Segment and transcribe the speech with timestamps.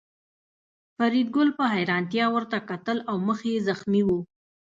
[0.95, 4.09] فریدګل په حیرانتیا ورته کتل او مخ یې زخمي و